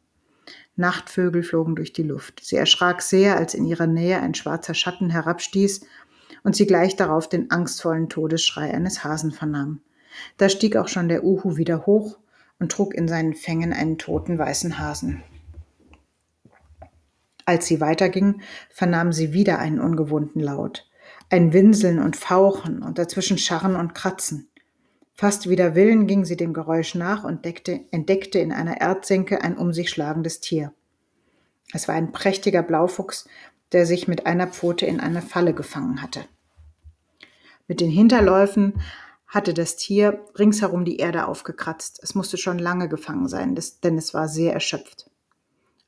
Nachtvögel 0.77 1.43
flogen 1.43 1.77
durch 1.77 1.93
die 1.93 2.03
Luft. 2.03 2.41
Sie 2.43 2.57
erschrak 2.57 3.03
sehr, 3.03 3.37
als 3.37 3.55
in 3.55 3.65
ihrer 3.65 3.87
Nähe 3.87 4.21
ein 4.21 4.35
schwarzer 4.35 4.75
Schatten 4.75 5.11
herabstieß 5.11 5.83
und 6.43 6.57
sie 6.57 6.67
gleich 6.67 6.97
darauf 6.97 7.29
den 7.29 7.51
angstvollen 7.51 8.09
Todesschrei 8.09 8.75
eines 8.75 9.05
Hasen 9.05 9.31
vernahm. 9.31 9.81
Da 10.37 10.49
stieg 10.49 10.77
auch 10.77 10.89
schon 10.89 11.09
der 11.09 11.25
Uhu 11.25 11.57
wieder 11.57 11.87
hoch 11.87 12.19
und 12.59 12.73
trug 12.73 12.95
in 12.95 13.09
seinen 13.09 13.35
Fängen 13.35 13.73
einen 13.73 13.99
toten 13.99 14.39
weißen 14.39 14.79
Hasen. 14.79 15.23
Als 17.45 17.67
sie 17.67 17.81
weiterging, 17.81 18.43
vernahm 18.71 19.13
sie 19.13 19.33
wieder 19.33 19.59
einen 19.59 19.81
ungewohnten 19.81 20.41
Laut. 20.41 20.89
Ein 21.31 21.53
Winseln 21.53 21.99
und 21.99 22.17
Fauchen 22.17 22.83
und 22.83 22.99
dazwischen 22.99 23.39
Scharren 23.39 23.77
und 23.77 23.95
Kratzen. 23.95 24.49
Fast 25.15 25.49
wider 25.49 25.75
Willen 25.75 26.07
ging 26.07 26.25
sie 26.25 26.37
dem 26.37 26.53
Geräusch 26.53 26.95
nach 26.95 27.25
und 27.25 27.45
deckte, 27.45 27.81
entdeckte 27.91 28.39
in 28.39 28.53
einer 28.53 28.81
Erdsenke 28.81 29.43
ein 29.43 29.57
um 29.57 29.73
sich 29.73 29.91
schlagendes 29.91 30.41
Tier. 30.41 30.73
Es 31.73 31.89
war 31.89 31.95
ein 31.95 32.13
prächtiger 32.13 32.63
Blaufuchs, 32.63 33.29
der 33.73 33.87
sich 33.87 34.09
mit 34.09 34.27
einer 34.27 34.47
Pfote 34.47 34.87
in 34.87 35.01
eine 35.01 35.23
Falle 35.23 35.55
gefangen 35.55 36.03
hatte. 36.03 36.25
Mit 37.69 37.81
den 37.81 37.91
Hinterläufen 37.91 38.81
hatte 39.31 39.55
das 39.55 39.77
Tier 39.77 40.25
ringsherum 40.37 40.85
die 40.85 40.97
Erde 40.97 41.29
aufgekratzt. 41.29 42.01
Es 42.03 42.17
musste 42.17 42.37
schon 42.37 42.59
lange 42.59 42.89
gefangen 42.89 43.29
sein, 43.29 43.59
denn 43.85 43.97
es 43.97 44.13
war 44.13 44.29
sehr 44.29 44.53
erschöpft. 44.53 45.09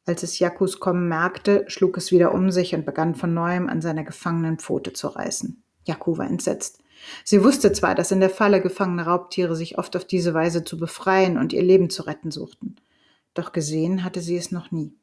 Als 0.07 0.23
es 0.23 0.39
Jakus 0.39 0.81
kommen 0.81 1.09
merkte, 1.09 1.65
schlug 1.67 1.97
es 1.97 2.13
wieder 2.13 2.33
um 2.33 2.51
sich 2.53 2.75
und 2.75 2.87
begann 2.87 3.17
von 3.17 3.35
neuem 3.35 3.69
an 3.69 3.83
seiner 3.83 4.05
gefangenen 4.05 4.59
Pfote 4.59 4.93
zu 4.93 5.09
reißen. 5.09 5.63
Jaku 5.85 6.19
war 6.19 6.27
entsetzt. 6.27 6.79
Sie 7.25 7.43
wusste 7.43 7.73
zwar, 7.73 7.97
dass 7.97 8.13
in 8.13 8.21
der 8.21 8.31
Falle 8.31 8.63
gefangene 8.63 9.07
Raubtiere 9.07 9.57
sich 9.57 9.77
oft 9.77 9.97
auf 9.97 10.05
diese 10.05 10.35
Weise 10.35 10.63
zu 10.63 10.79
befreien 10.79 11.37
und 11.37 11.53
ihr 11.53 11.63
Leben 11.63 11.91
zu 11.91 12.03
retten 12.03 12.31
suchten. 12.31 12.77
Doch 13.35 13.51
gesehen 13.51 14.05
hatte 14.05 14.21
sie 14.21 14.37
es 14.37 14.53
noch 14.53 14.71
nie. 14.71 14.95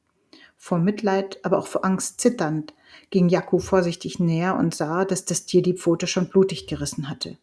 Vor 0.55 0.79
Mitleid, 0.79 1.39
aber 1.43 1.57
auch 1.57 1.67
vor 1.67 1.83
Angst 1.83 2.21
zitternd, 2.21 2.73
ging 3.09 3.27
Jaku 3.27 3.59
vorsichtig 3.59 4.19
näher 4.19 4.55
und 4.55 4.75
sah, 4.75 5.03
dass 5.03 5.25
das 5.25 5.45
Tier 5.45 5.61
die 5.61 5.73
Pfote 5.73 6.07
schon 6.07 6.29
blutig 6.29 6.67
gerissen 6.67 7.09
hatte. 7.09 7.37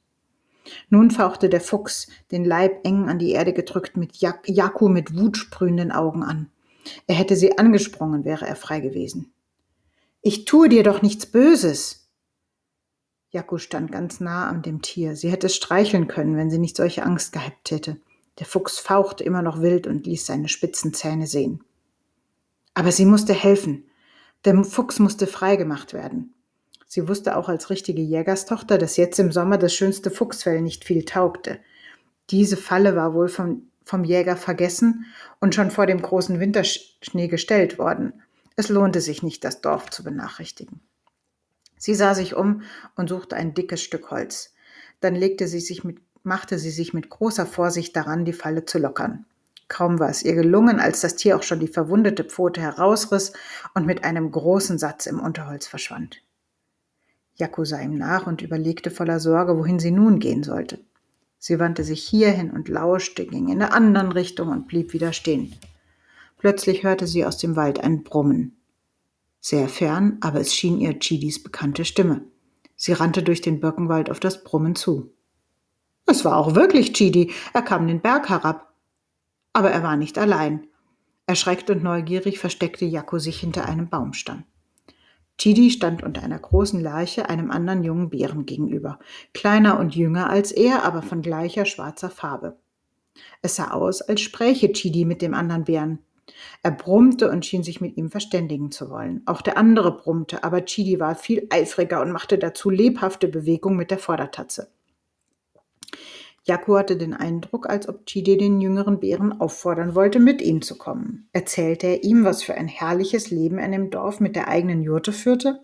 Nun 0.90 1.10
fauchte 1.10 1.48
der 1.48 1.60
Fuchs, 1.60 2.08
den 2.30 2.44
Leib 2.44 2.84
eng 2.84 3.08
an 3.08 3.18
die 3.18 3.32
Erde 3.32 3.52
gedrückt, 3.52 3.96
mit 3.96 4.16
Jak 4.16 4.48
Jaku 4.48 4.88
mit 4.88 5.16
wutsprühenden 5.16 5.92
Augen 5.92 6.22
an. 6.22 6.50
Er 7.06 7.14
hätte 7.14 7.36
sie 7.36 7.58
angesprungen, 7.58 8.24
wäre 8.24 8.46
er 8.46 8.56
frei 8.56 8.80
gewesen. 8.80 9.32
Ich 10.22 10.44
tue 10.44 10.68
dir 10.68 10.82
doch 10.82 11.02
nichts 11.02 11.26
Böses. 11.26 12.08
Jaku 13.30 13.58
stand 13.58 13.92
ganz 13.92 14.20
nah 14.20 14.48
an 14.48 14.62
dem 14.62 14.82
Tier. 14.82 15.16
Sie 15.16 15.30
hätte 15.30 15.46
es 15.46 15.56
streicheln 15.56 16.08
können, 16.08 16.36
wenn 16.36 16.50
sie 16.50 16.58
nicht 16.58 16.76
solche 16.76 17.02
Angst 17.02 17.32
gehabt 17.32 17.70
hätte. 17.70 17.98
Der 18.38 18.46
Fuchs 18.46 18.78
fauchte 18.78 19.24
immer 19.24 19.42
noch 19.42 19.60
wild 19.60 19.86
und 19.86 20.06
ließ 20.06 20.26
seine 20.26 20.48
spitzen 20.48 20.94
Zähne 20.94 21.26
sehen. 21.26 21.64
Aber 22.74 22.92
sie 22.92 23.06
musste 23.06 23.32
helfen. 23.32 23.84
Der 24.44 24.62
Fuchs 24.64 24.98
musste 24.98 25.26
freigemacht 25.26 25.92
werden. 25.92 26.34
Sie 26.86 27.08
wusste 27.08 27.36
auch 27.36 27.48
als 27.48 27.68
richtige 27.68 28.00
Jägerstochter, 28.00 28.78
dass 28.78 28.96
jetzt 28.96 29.18
im 29.18 29.32
Sommer 29.32 29.58
das 29.58 29.74
schönste 29.74 30.10
Fuchsfell 30.10 30.62
nicht 30.62 30.84
viel 30.84 31.04
taugte. 31.04 31.58
Diese 32.30 32.56
Falle 32.56 32.94
war 32.96 33.12
wohl 33.12 33.28
vom, 33.28 33.68
vom 33.84 34.04
Jäger 34.04 34.36
vergessen 34.36 35.06
und 35.40 35.54
schon 35.54 35.70
vor 35.70 35.86
dem 35.86 36.00
großen 36.00 36.38
Winterschnee 36.38 37.28
gestellt 37.28 37.78
worden. 37.78 38.22
Es 38.54 38.68
lohnte 38.68 39.00
sich 39.00 39.22
nicht, 39.22 39.44
das 39.44 39.60
Dorf 39.60 39.90
zu 39.90 40.04
benachrichtigen. 40.04 40.80
Sie 41.76 41.94
sah 41.94 42.14
sich 42.14 42.34
um 42.34 42.62
und 42.94 43.08
suchte 43.08 43.36
ein 43.36 43.54
dickes 43.54 43.82
Stück 43.82 44.10
Holz. 44.10 44.54
Dann 45.00 45.14
legte 45.14 45.46
sie 45.46 45.60
sich 45.60 45.84
mit, 45.84 45.98
machte 46.22 46.58
sie 46.58 46.70
sich 46.70 46.94
mit 46.94 47.10
großer 47.10 47.46
Vorsicht 47.46 47.94
daran, 47.96 48.24
die 48.24 48.32
Falle 48.32 48.64
zu 48.64 48.78
lockern. 48.78 49.26
Kaum 49.68 49.98
war 49.98 50.08
es 50.08 50.22
ihr 50.22 50.34
gelungen, 50.34 50.78
als 50.80 51.00
das 51.00 51.16
Tier 51.16 51.36
auch 51.36 51.42
schon 51.42 51.60
die 51.60 51.68
verwundete 51.68 52.24
Pfote 52.24 52.60
herausriss 52.60 53.32
und 53.74 53.84
mit 53.84 54.04
einem 54.04 54.30
großen 54.30 54.78
Satz 54.78 55.06
im 55.06 55.20
Unterholz 55.20 55.66
verschwand. 55.66 56.22
Jakko 57.36 57.64
sah 57.64 57.80
ihm 57.80 57.96
nach 57.96 58.26
und 58.26 58.42
überlegte 58.42 58.90
voller 58.90 59.20
Sorge, 59.20 59.56
wohin 59.58 59.78
sie 59.78 59.90
nun 59.90 60.18
gehen 60.18 60.42
sollte. 60.42 60.80
Sie 61.38 61.58
wandte 61.58 61.84
sich 61.84 62.02
hierhin 62.02 62.50
und 62.50 62.68
lauschte, 62.68 63.26
ging 63.26 63.48
in 63.48 63.58
der 63.58 63.74
anderen 63.74 64.10
Richtung 64.10 64.48
und 64.48 64.66
blieb 64.66 64.92
wieder 64.92 65.12
stehen. 65.12 65.54
Plötzlich 66.38 66.82
hörte 66.82 67.06
sie 67.06 67.24
aus 67.24 67.38
dem 67.38 67.56
Wald 67.56 67.80
ein 67.80 68.02
Brummen. 68.02 68.56
Sehr 69.40 69.68
fern, 69.68 70.16
aber 70.22 70.40
es 70.40 70.54
schien 70.54 70.78
ihr 70.78 70.98
Chidis 70.98 71.42
bekannte 71.42 71.84
Stimme. 71.84 72.22
Sie 72.74 72.92
rannte 72.92 73.22
durch 73.22 73.42
den 73.42 73.60
Birkenwald 73.60 74.10
auf 74.10 74.18
das 74.18 74.42
Brummen 74.42 74.74
zu. 74.74 75.12
Es 76.06 76.24
war 76.24 76.36
auch 76.36 76.54
wirklich 76.54 76.92
Chidi, 76.92 77.32
er 77.52 77.62
kam 77.62 77.86
den 77.86 78.00
Berg 78.00 78.28
herab. 78.28 78.72
Aber 79.52 79.70
er 79.70 79.82
war 79.82 79.96
nicht 79.96 80.18
allein. 80.18 80.66
Erschreckt 81.26 81.70
und 81.70 81.82
neugierig 81.82 82.38
versteckte 82.38 82.84
Jakko 82.84 83.18
sich 83.18 83.40
hinter 83.40 83.66
einem 83.66 83.88
Baumstamm. 83.88 84.44
Chidi 85.38 85.70
stand 85.70 86.02
unter 86.02 86.22
einer 86.22 86.38
großen 86.38 86.80
Lerche 86.80 87.28
einem 87.28 87.50
anderen 87.50 87.84
jungen 87.84 88.08
Bären 88.10 88.46
gegenüber, 88.46 88.98
kleiner 89.34 89.78
und 89.78 89.94
jünger 89.94 90.30
als 90.30 90.50
er, 90.50 90.84
aber 90.84 91.02
von 91.02 91.20
gleicher 91.20 91.66
schwarzer 91.66 92.08
Farbe. 92.08 92.56
Es 93.42 93.56
sah 93.56 93.70
aus, 93.70 94.02
als 94.02 94.20
spräche 94.20 94.72
Chidi 94.72 95.04
mit 95.04 95.22
dem 95.22 95.34
anderen 95.34 95.64
Bären. 95.64 95.98
Er 96.62 96.72
brummte 96.72 97.30
und 97.30 97.46
schien 97.46 97.62
sich 97.62 97.80
mit 97.80 97.96
ihm 97.96 98.10
verständigen 98.10 98.70
zu 98.70 98.90
wollen. 98.90 99.22
Auch 99.26 99.42
der 99.42 99.56
andere 99.56 99.96
brummte, 99.96 100.42
aber 100.42 100.64
Chidi 100.64 100.98
war 100.98 101.14
viel 101.14 101.46
eifriger 101.50 102.00
und 102.02 102.10
machte 102.10 102.38
dazu 102.38 102.70
lebhafte 102.70 103.28
Bewegungen 103.28 103.76
mit 103.76 103.90
der 103.90 103.98
Vordertatze. 103.98 104.70
Jaku 106.46 106.76
hatte 106.76 106.96
den 106.96 107.12
Eindruck, 107.12 107.68
als 107.68 107.88
ob 107.88 108.06
Chidi 108.06 108.36
den 108.36 108.60
jüngeren 108.60 109.00
Bären 109.00 109.40
auffordern 109.40 109.96
wollte, 109.96 110.20
mit 110.20 110.40
ihm 110.40 110.62
zu 110.62 110.78
kommen. 110.78 111.28
Erzählte 111.32 111.88
er 111.88 112.04
ihm, 112.04 112.24
was 112.24 112.44
für 112.44 112.54
ein 112.54 112.68
herrliches 112.68 113.32
Leben 113.32 113.58
er 113.58 113.66
in 113.66 113.72
dem 113.72 113.90
Dorf 113.90 114.20
mit 114.20 114.36
der 114.36 114.46
eigenen 114.46 114.80
Jurte 114.80 115.12
führte? 115.12 115.60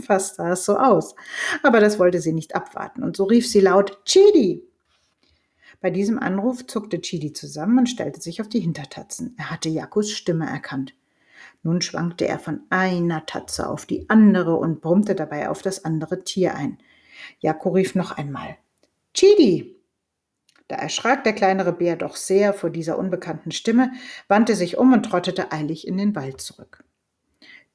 Fast 0.00 0.36
sah 0.36 0.52
es 0.52 0.64
so 0.64 0.78
aus. 0.78 1.14
Aber 1.62 1.80
das 1.80 1.98
wollte 1.98 2.18
sie 2.20 2.32
nicht 2.32 2.54
abwarten, 2.54 3.02
und 3.02 3.14
so 3.14 3.24
rief 3.24 3.46
sie 3.46 3.60
laut 3.60 4.06
Chidi. 4.06 4.64
Bei 5.82 5.90
diesem 5.90 6.18
Anruf 6.18 6.66
zuckte 6.66 6.98
Chidi 7.02 7.34
zusammen 7.34 7.80
und 7.80 7.88
stellte 7.88 8.22
sich 8.22 8.40
auf 8.40 8.48
die 8.48 8.60
Hintertatzen. 8.60 9.34
Er 9.36 9.50
hatte 9.50 9.68
Jakus 9.68 10.12
Stimme 10.12 10.46
erkannt. 10.46 10.94
Nun 11.62 11.82
schwankte 11.82 12.26
er 12.26 12.38
von 12.38 12.60
einer 12.70 13.26
Tatze 13.26 13.68
auf 13.68 13.84
die 13.84 14.08
andere 14.08 14.56
und 14.56 14.80
brummte 14.80 15.14
dabei 15.14 15.50
auf 15.50 15.60
das 15.60 15.84
andere 15.84 16.24
Tier 16.24 16.54
ein. 16.54 16.78
Jako 17.40 17.70
rief 17.70 17.94
noch 17.94 18.12
einmal 18.12 18.56
Chidi. 19.12 19.81
Da 20.72 20.78
erschrak 20.78 21.22
der 21.24 21.34
kleinere 21.34 21.74
Bär 21.74 21.96
doch 21.96 22.16
sehr 22.16 22.54
vor 22.54 22.70
dieser 22.70 22.98
unbekannten 22.98 23.50
Stimme, 23.50 23.92
wandte 24.26 24.56
sich 24.56 24.78
um 24.78 24.94
und 24.94 25.02
trottete 25.02 25.52
eilig 25.52 25.86
in 25.86 25.98
den 25.98 26.16
Wald 26.16 26.40
zurück. 26.40 26.82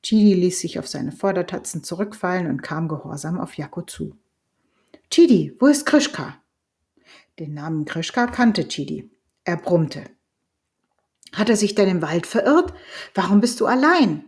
Chidi 0.01 0.33
ließ 0.33 0.59
sich 0.59 0.79
auf 0.79 0.87
seine 0.87 1.11
Vordertatzen 1.11 1.83
zurückfallen 1.83 2.47
und 2.47 2.63
kam 2.63 2.87
gehorsam 2.87 3.39
auf 3.39 3.53
Jako 3.53 3.83
zu. 3.83 4.17
Chidi, 5.11 5.55
wo 5.59 5.67
ist 5.67 5.85
Krischka? 5.85 6.41
Den 7.37 7.53
Namen 7.53 7.85
Krischka 7.85 8.25
kannte 8.25 8.67
Chidi. 8.67 9.11
Er 9.43 9.57
brummte. 9.57 10.01
Hat 11.33 11.51
er 11.51 11.55
sich 11.55 11.75
denn 11.75 11.89
im 11.89 12.01
Wald 12.01 12.25
verirrt? 12.25 12.73
Warum 13.13 13.41
bist 13.41 13.59
du 13.59 13.67
allein? 13.67 14.25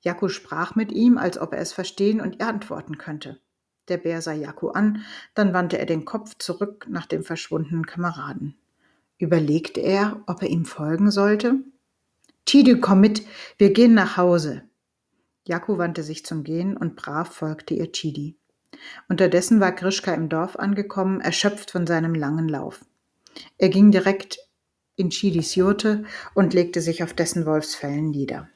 Jako 0.00 0.26
sprach 0.26 0.74
mit 0.74 0.90
ihm, 0.90 1.18
als 1.18 1.38
ob 1.38 1.52
er 1.52 1.60
es 1.60 1.72
verstehen 1.72 2.20
und 2.20 2.40
ihr 2.40 2.48
antworten 2.48 2.98
könnte. 2.98 3.38
Der 3.88 3.98
Bär 3.98 4.20
sah 4.22 4.32
Jaku 4.32 4.68
an, 4.68 5.04
dann 5.34 5.52
wandte 5.52 5.78
er 5.78 5.86
den 5.86 6.04
Kopf 6.04 6.36
zurück 6.38 6.86
nach 6.88 7.06
dem 7.06 7.22
verschwundenen 7.22 7.86
Kameraden. 7.86 8.56
Überlegte 9.18 9.80
er, 9.80 10.22
ob 10.26 10.42
er 10.42 10.48
ihm 10.48 10.64
folgen 10.64 11.10
sollte? 11.10 11.54
Chidi, 12.46 12.80
komm 12.80 13.00
mit, 13.00 13.22
wir 13.58 13.72
gehen 13.72 13.94
nach 13.94 14.16
Hause. 14.16 14.62
Jaku 15.46 15.78
wandte 15.78 16.02
sich 16.02 16.24
zum 16.24 16.44
Gehen 16.44 16.76
und 16.76 16.96
brav 16.96 17.32
folgte 17.32 17.74
ihr 17.74 17.90
Chidi. 17.92 18.36
Unterdessen 19.08 19.60
war 19.60 19.72
Grischka 19.72 20.12
im 20.12 20.28
Dorf 20.28 20.56
angekommen, 20.56 21.20
erschöpft 21.20 21.70
von 21.70 21.86
seinem 21.86 22.14
langen 22.14 22.48
Lauf. 22.48 22.84
Er 23.58 23.68
ging 23.68 23.90
direkt 23.90 24.38
in 24.96 25.10
Chidis 25.10 25.54
Jurte 25.54 26.04
und 26.34 26.54
legte 26.54 26.80
sich 26.80 27.02
auf 27.02 27.12
dessen 27.12 27.46
Wolfsfällen 27.46 28.10
nieder. 28.10 28.48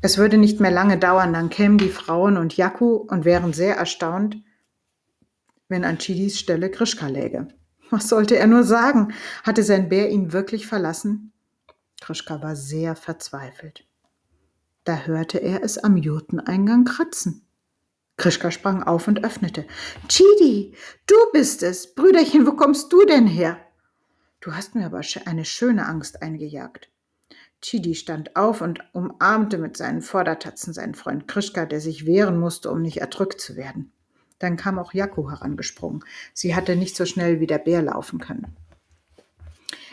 Es 0.00 0.16
würde 0.16 0.38
nicht 0.38 0.60
mehr 0.60 0.70
lange 0.70 0.98
dauern, 0.98 1.32
dann 1.32 1.50
kämen 1.50 1.78
die 1.78 1.88
Frauen 1.88 2.36
und 2.36 2.56
Jaku 2.56 2.96
und 2.96 3.24
wären 3.24 3.52
sehr 3.52 3.76
erstaunt, 3.76 4.36
wenn 5.68 5.84
an 5.84 5.98
Chidis 5.98 6.38
Stelle 6.38 6.70
Grischka 6.70 7.08
läge. 7.08 7.48
Was 7.90 8.08
sollte 8.08 8.36
er 8.36 8.46
nur 8.46 8.64
sagen? 8.64 9.12
Hatte 9.42 9.62
sein 9.62 9.88
Bär 9.88 10.10
ihn 10.10 10.32
wirklich 10.32 10.66
verlassen? 10.66 11.32
Grischka 12.00 12.42
war 12.42 12.54
sehr 12.54 12.94
verzweifelt. 12.96 13.86
Da 14.84 15.00
hörte 15.06 15.38
er 15.38 15.62
es 15.62 15.78
am 15.78 15.96
Jurteneingang 15.96 16.84
kratzen. 16.84 17.46
Krischka 18.16 18.50
sprang 18.50 18.82
auf 18.82 19.08
und 19.08 19.24
öffnete. 19.24 19.66
Chidi, 20.08 20.74
du 21.06 21.14
bist 21.32 21.62
es. 21.62 21.94
Brüderchen, 21.94 22.46
wo 22.46 22.52
kommst 22.52 22.92
du 22.92 23.04
denn 23.04 23.26
her? 23.26 23.58
Du 24.40 24.54
hast 24.54 24.74
mir 24.74 24.86
aber 24.86 25.00
eine 25.24 25.44
schöne 25.44 25.86
Angst 25.86 26.22
eingejagt. 26.22 26.90
Chidi 27.60 27.94
stand 27.94 28.36
auf 28.36 28.60
und 28.60 28.80
umarmte 28.92 29.58
mit 29.58 29.76
seinen 29.76 30.02
Vordertatzen 30.02 30.72
seinen 30.72 30.94
Freund 30.94 31.26
Krischka, 31.26 31.66
der 31.66 31.80
sich 31.80 32.06
wehren 32.06 32.38
musste, 32.38 32.70
um 32.70 32.82
nicht 32.82 32.98
erdrückt 32.98 33.40
zu 33.40 33.56
werden. 33.56 33.92
Dann 34.38 34.56
kam 34.56 34.78
auch 34.78 34.94
Jakko 34.94 35.30
herangesprungen. 35.30 36.04
Sie 36.32 36.54
hatte 36.54 36.76
nicht 36.76 36.96
so 36.96 37.04
schnell 37.04 37.40
wie 37.40 37.48
der 37.48 37.58
Bär 37.58 37.82
laufen 37.82 38.20
können. 38.20 38.56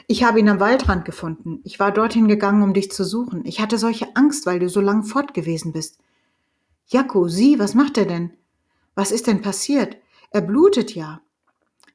Ich 0.08 0.24
habe 0.24 0.40
ihn 0.40 0.50
am 0.50 0.60
Waldrand 0.60 1.04
gefunden. 1.04 1.62
Ich 1.64 1.80
war 1.80 1.92
dorthin 1.92 2.28
gegangen, 2.28 2.62
um 2.62 2.76
dich 2.76 2.92
zu 2.92 3.04
suchen. 3.04 3.44
Ich 3.44 3.60
hatte 3.60 3.80
solche 3.80 4.16
Angst, 4.16 4.46
weil 4.46 4.60
du 4.60 4.70
so 4.70 4.80
lang 4.80 5.04
fort 5.04 5.34
gewesen 5.34 5.74
bist. 5.74 5.98
Jakko, 6.88 7.28
sieh, 7.28 7.58
was 7.58 7.74
macht 7.74 7.98
er 7.98 8.06
denn? 8.06 8.32
Was 8.94 9.12
ist 9.12 9.26
denn 9.26 9.42
passiert? 9.42 9.98
Er 10.30 10.42
blutet 10.42 10.94
ja. 10.94 11.22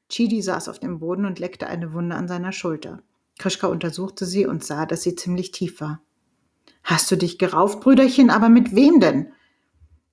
Chidi 0.08 0.42
saß 0.42 0.68
auf 0.68 0.80
dem 0.80 0.98
Boden 0.98 1.24
und 1.24 1.38
leckte 1.38 1.68
eine 1.68 1.92
Wunde 1.92 2.16
an 2.16 2.26
seiner 2.26 2.50
Schulter. 2.50 3.00
Krischka 3.40 3.68
untersuchte 3.68 4.26
sie 4.26 4.46
und 4.46 4.62
sah, 4.62 4.84
dass 4.84 5.02
sie 5.02 5.16
ziemlich 5.16 5.50
tief 5.50 5.80
war. 5.80 6.02
Hast 6.84 7.10
du 7.10 7.16
dich 7.16 7.38
gerauft, 7.38 7.80
Brüderchen, 7.80 8.28
aber 8.28 8.50
mit 8.50 8.74
wem 8.74 9.00
denn? 9.00 9.32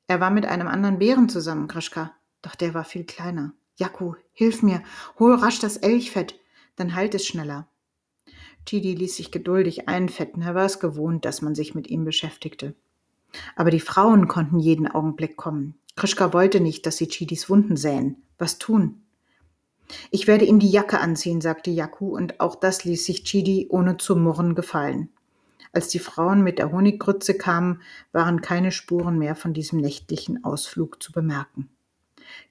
Er 0.08 0.22
war 0.22 0.30
mit 0.30 0.46
einem 0.46 0.68
anderen 0.68 0.98
Bären 0.98 1.28
zusammen, 1.28 1.68
Krischka. 1.68 2.14
Doch 2.42 2.56
der 2.56 2.74
war 2.74 2.86
viel 2.86 3.04
kleiner. 3.04 3.52
Jakku, 3.76 4.14
hilf 4.32 4.64
mir, 4.64 4.82
hol 5.20 5.36
rasch 5.36 5.60
das 5.60 5.76
Elchfett, 5.76 6.40
dann 6.78 6.96
heilt 6.96 7.16
es 7.16 7.28
schneller. 7.28 7.68
Chidi 8.66 8.96
ließ 8.96 9.18
sich 9.18 9.30
geduldig 9.30 9.90
einfetten, 9.90 10.42
er 10.42 10.56
war 10.56 10.66
es 10.66 10.80
gewohnt, 10.80 11.26
dass 11.26 11.42
man 11.42 11.54
sich 11.54 11.76
mit 11.76 11.90
ihm 11.90 12.06
beschäftigte. 12.06 12.76
Aber 13.58 13.72
die 13.72 13.82
Frauen 13.82 14.30
konnten 14.30 14.58
jeden 14.58 14.88
Augenblick 14.88 15.36
kommen. 15.36 15.76
Krischka 15.98 16.32
wollte 16.32 16.62
nicht, 16.62 16.86
dass 16.86 16.96
sie 16.96 17.10
Chidis 17.10 17.50
Wunden 17.50 17.76
säen. 17.76 18.24
Was 18.38 18.58
tun? 18.58 19.04
Ich 20.12 20.28
werde 20.28 20.46
ihm 20.46 20.60
die 20.60 20.70
Jacke 20.70 21.00
anziehen, 21.00 21.42
sagte 21.42 21.72
Jaku, 21.72 22.16
und 22.16 22.40
auch 22.40 22.56
das 22.56 22.84
ließ 22.84 23.06
sich 23.06 23.24
Chidi 23.24 23.68
ohne 23.70 23.98
zu 23.98 24.16
murren 24.16 24.56
gefallen. 24.56 25.10
Als 25.72 25.90
die 25.90 26.00
Frauen 26.00 26.44
mit 26.44 26.60
der 26.60 26.72
Honiggrütze 26.72 27.38
kamen, 27.38 27.82
waren 28.12 28.42
keine 28.42 28.72
Spuren 28.72 29.18
mehr 29.18 29.36
von 29.36 29.54
diesem 29.54 29.80
nächtlichen 29.80 30.44
Ausflug 30.44 31.02
zu 31.02 31.12
bemerken. 31.12 31.70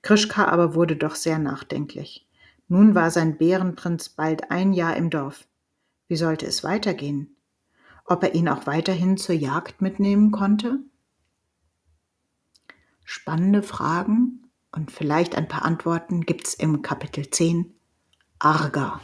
Krischka 0.02 0.46
aber 0.46 0.74
wurde 0.74 0.96
doch 0.96 1.14
sehr 1.14 1.38
nachdenklich. 1.38 2.26
Nun 2.68 2.94
war 2.94 3.10
sein 3.10 3.36
Bärenprinz 3.36 4.08
bald 4.08 4.50
ein 4.50 4.72
Jahr 4.72 4.96
im 4.96 5.10
Dorf. 5.10 5.46
Wie 6.08 6.16
sollte 6.16 6.46
es 6.46 6.64
weitergehen? 6.64 7.36
Ob 8.04 8.22
er 8.22 8.34
ihn 8.34 8.48
auch 8.48 8.66
weiterhin 8.66 9.16
zur 9.16 9.34
Jagd 9.34 9.82
mitnehmen 9.82 10.30
konnte? 10.30 10.78
Spannende 13.04 13.62
Fragen 13.62 14.45
und 14.72 14.90
vielleicht 14.90 15.36
ein 15.36 15.48
paar 15.48 15.64
Antworten 15.64 16.22
gibt's 16.22 16.54
im 16.54 16.82
Kapitel 16.82 17.30
10 17.30 17.74
Arga. 18.38 19.00